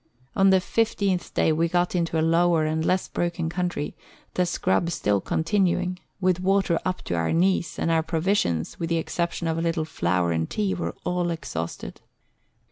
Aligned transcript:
On 0.35 0.49
the 0.49 0.59
fifteenth 0.59 1.31
day 1.35 1.51
we 1.51 1.69
got 1.69 1.93
into 1.93 2.19
a 2.19 2.25
lower 2.25 2.65
and 2.65 2.83
less 2.83 3.07
broken 3.07 3.49
country, 3.49 3.93
the 4.33 4.47
scrub 4.47 4.89
still 4.89 5.21
continuing, 5.21 5.99
with 6.19 6.39
water 6.39 6.79
up 6.83 7.03
to 7.03 7.13
our 7.13 7.31
knees, 7.31 7.77
and 7.77 7.91
our 7.91 8.01
pro 8.01 8.19
visions, 8.19 8.79
with 8.79 8.89
the 8.89 8.97
exception 8.97 9.47
of 9.47 9.59
a 9.59 9.61
little 9.61 9.85
flour 9.85 10.31
and 10.31 10.49
tea, 10.49 10.73
were 10.73 10.95
all 11.03 11.29
exhausted. 11.29 12.01